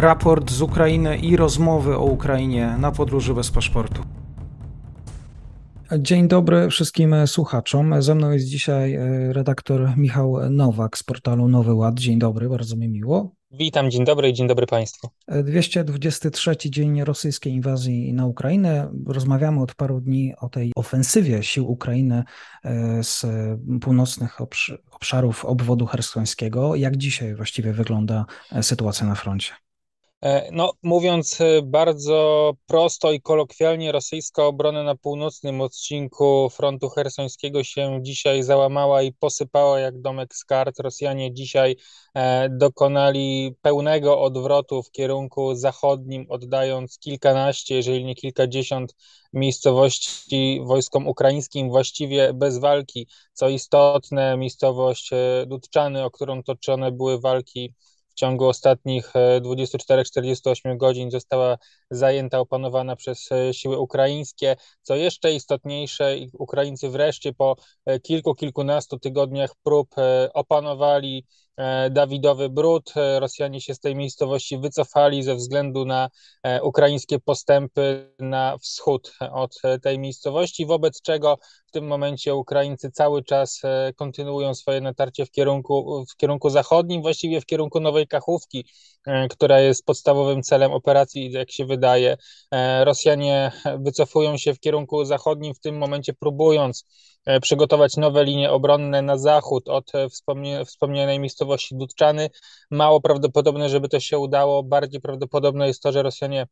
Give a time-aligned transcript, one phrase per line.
[0.00, 4.02] raport z Ukrainy i rozmowy o Ukrainie na podróży bez paszportu.
[5.98, 8.02] Dzień dobry wszystkim słuchaczom.
[8.02, 11.98] Ze mną jest dzisiaj e, redaktor Michał Nowak z portalu Nowy Ład.
[11.98, 13.30] Dzień dobry, bardzo mi miło.
[13.50, 15.08] Witam, dzień dobry i dzień dobry Państwu.
[15.44, 18.90] 223 dzień rosyjskiej inwazji na Ukrainę.
[19.06, 22.24] Rozmawiamy od paru dni o tej ofensywie sił Ukrainy
[22.64, 23.26] e, z
[23.80, 24.38] północnych
[24.90, 26.74] obszarów obwodu hersońskiego.
[26.74, 29.52] Jak dzisiaj właściwie wygląda e, sytuacja na froncie?
[30.22, 37.64] E, no, mówiąc e, bardzo prosto i kolokwialnie, rosyjska obrona na północnym odcinku frontu hersońskiego
[37.64, 40.78] się dzisiaj załamała i posypała jak domek z kart.
[40.80, 41.76] Rosjanie dzisiaj
[42.14, 48.94] e, dokonali pełnego odwrotu w kierunku zachodnim, oddając kilkanaście, jeżeli nie kilkadziesiąt
[49.32, 53.06] miejscowości wojskom ukraińskim właściwie bez walki.
[53.32, 55.10] Co istotne, miejscowość
[55.46, 57.74] Dudczany, o którą toczone były walki
[58.18, 61.58] ciągu ostatnich 24-48 e, godzin została
[61.90, 64.56] zajęta, opanowana przez e, siły ukraińskie.
[64.82, 69.94] Co jeszcze istotniejsze, Ukraińcy wreszcie po e, kilku, kilkunastu tygodniach prób
[70.34, 71.24] opanowali
[71.90, 72.92] Dawidowy Brud.
[73.18, 76.08] Rosjanie się z tej miejscowości wycofali ze względu na
[76.62, 83.62] ukraińskie postępy na wschód od tej miejscowości, wobec czego w tym momencie Ukraińcy cały czas
[83.96, 88.64] kontynuują swoje natarcie w kierunku, w kierunku zachodnim, właściwie w kierunku Nowej Kachówki,
[89.06, 92.16] e, która jest podstawowym celem operacji, jak się wydaje.
[92.50, 98.50] E, Rosjanie wycofują się w kierunku zachodnim, w tym momencie próbując e, przygotować nowe linie
[98.50, 99.92] obronne na zachód od
[100.64, 102.30] wspomnianej miejscowości Dudczany.
[102.70, 104.62] Mało prawdopodobne, żeby to się udało.
[104.62, 106.46] Bardziej prawdopodobne jest to, że Rosjanie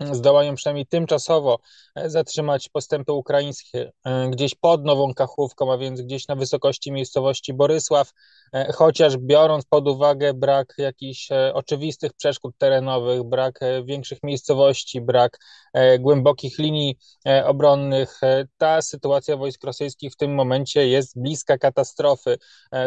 [0.00, 1.58] zdołają przynajmniej tymczasowo
[1.94, 7.54] e, zatrzymać postępy ukraińskie e, gdzieś pod Nową Kachówką, a więc gdzieś na wysokości miejscowości
[7.54, 8.12] Borysław,
[8.52, 15.38] e, chociaż biorąc pod uwagę brak jakichś oczywistych przeszkód terenowych, brak większych miejscowości, brak
[15.98, 16.98] głębokich linii
[17.44, 18.20] obronnych,
[18.58, 22.36] ta sytuacja wojsk rosyjskich w tym momencie jest bliska katastrofy,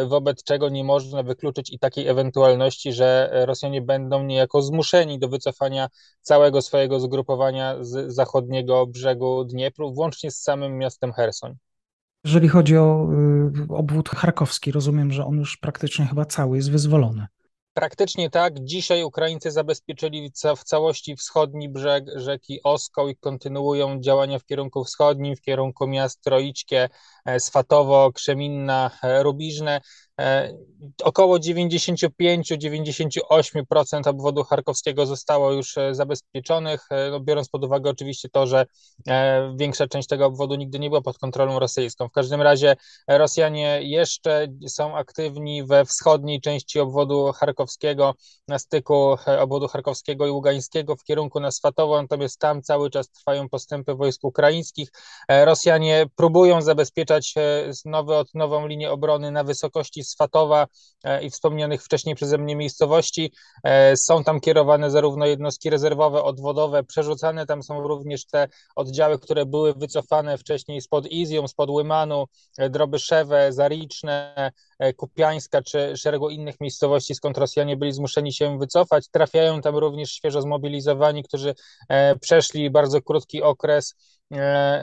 [0.08, 5.90] wobec czego nie można wykluczyć i takiej ewentualności, że Rosjanie będą niejako zmuszeni do wycofania
[6.22, 11.56] całego swojego zgrupowania z zachodniego brzegu Dniepru, włącznie z samym miastem Hersoń.
[12.26, 13.08] Jeżeli chodzi o
[13.70, 17.28] y, obwód charkowski, rozumiem, że on już praktycznie chyba cały jest wyzwolony.
[17.74, 18.54] Praktycznie tak.
[18.60, 25.36] Dzisiaj Ukraińcy zabezpieczyli w całości wschodni brzeg rzeki Oskoł i kontynuują działania w kierunku wschodnim,
[25.36, 26.90] w kierunku miast Troiczkie,
[27.38, 29.82] Swatowo, Krzeminna, e, Rubiżne.
[30.20, 30.54] E,
[31.04, 38.48] około 95-98% obwodu charkowskiego zostało już e, zabezpieczonych, e, no biorąc pod uwagę oczywiście to,
[38.48, 38.66] że
[39.56, 42.08] większa część tego obwodu nigdy nie była pod kontrolą rosyjską.
[42.08, 42.76] W każdym razie
[43.08, 48.16] Rosjanie jeszcze są aktywni we wschodniej części obwodu charkowskiego,
[48.48, 53.50] na styku obwodu charkowskiego i ługańskiego w kierunku na Swatowo, natomiast tam cały czas trwają
[53.50, 54.90] postępy wojsk ukraińskich.
[55.30, 57.19] Rosjanie próbują zabezpieczać
[57.86, 60.68] nowy, nową linię obrony na wysokości Swatowa
[61.04, 63.32] e, i wspomnianych wcześniej przeze mnie miejscowości.
[63.64, 69.46] E, są tam kierowane zarówno jednostki rezerwowe, odwodowe, przerzucane tam są również te oddziały, które
[69.46, 72.26] były wycofane wcześniej spod Izjum, spod Łymanu,
[72.58, 74.52] e, Drobyszewe, Zariczne,
[74.98, 79.08] Kupiańska czy szeregu innych miejscowości, skąd Rosjanie byli zmuszeni się wycofać.
[79.12, 81.56] Trafiają tam również świeżo zmobilizowani, którzy
[82.22, 83.96] przeszli bardzo krótki okres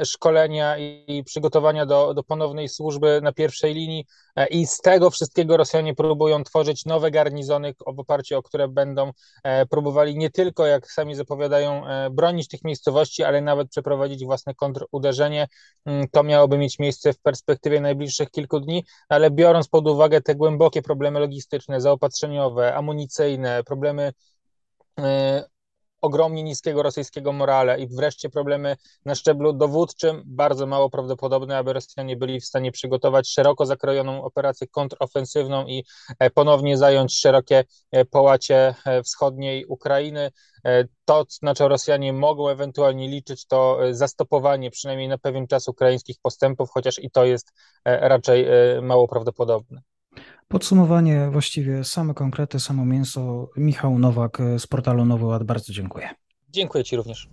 [0.05, 5.57] szkolenia i przygotowania do, do ponownej służby na pierwszej linii e, i z tego wszystkiego
[5.57, 9.11] Rosjanie próbują tworzyć nowe garnizony, w oparciu o które będą
[9.45, 15.49] e, próbowali nie tylko, jak sami zapowiadają, bronić tych miejscowości, ale nawet przeprowadzić własne kontruderzenie.
[15.87, 20.35] Mm, to miałoby mieć miejsce w perspektywie najbliższych kilku dni, ale biorąc pod uwagę te
[20.35, 24.13] głębokie problemy logistyczne, zaopatrzeniowe, amunicyjne, problemy
[26.01, 32.17] ogromnie niskiego rosyjskiego morale i wreszcie problemy na szczeblu dowódczym, bardzo mało prawdopodobne, aby Rosjanie
[32.17, 35.85] byli w stanie przygotować szeroko zakrojoną operację kontrofensywną i
[36.19, 40.31] e, ponownie zająć szerokie e, połacie e, wschodniej Ukrainy.
[41.05, 46.71] To, na co Rosjanie mogą ewentualnie liczyć, to zastopowanie przynajmniej na pewien czas ukraińskich postępów,
[46.71, 47.53] chociaż i to jest
[47.85, 48.47] raczej
[48.83, 49.83] mało prawdopodobne.
[50.49, 53.51] Podsumowanie, właściwie same konkrety, samo mięso.
[53.57, 56.09] Michał Nowak z portalu Nowy Ład, bardzo dziękuję.
[56.51, 57.29] Dziękuję Ci również.